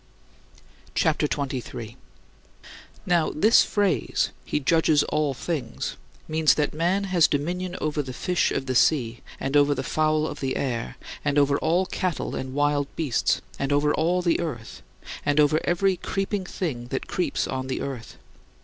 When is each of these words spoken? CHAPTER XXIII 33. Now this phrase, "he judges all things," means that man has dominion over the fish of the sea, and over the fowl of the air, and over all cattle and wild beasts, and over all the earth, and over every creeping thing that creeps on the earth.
CHAPTER 0.95 1.27
XXIII 1.27 1.59
33. 1.61 1.95
Now 3.05 3.29
this 3.29 3.61
phrase, 3.63 4.31
"he 4.43 4.59
judges 4.59 5.03
all 5.03 5.35
things," 5.35 5.95
means 6.27 6.55
that 6.55 6.73
man 6.73 7.03
has 7.03 7.27
dominion 7.27 7.75
over 7.79 8.01
the 8.01 8.11
fish 8.11 8.51
of 8.51 8.65
the 8.65 8.73
sea, 8.73 9.21
and 9.39 9.55
over 9.55 9.75
the 9.75 9.83
fowl 9.83 10.25
of 10.25 10.39
the 10.39 10.55
air, 10.57 10.97
and 11.23 11.37
over 11.37 11.59
all 11.59 11.85
cattle 11.85 12.35
and 12.35 12.55
wild 12.55 12.87
beasts, 12.95 13.41
and 13.59 13.71
over 13.71 13.93
all 13.93 14.23
the 14.23 14.39
earth, 14.39 14.81
and 15.23 15.39
over 15.39 15.61
every 15.65 15.97
creeping 15.97 16.47
thing 16.47 16.87
that 16.87 17.05
creeps 17.05 17.45
on 17.47 17.67
the 17.67 17.81
earth. 17.81 18.17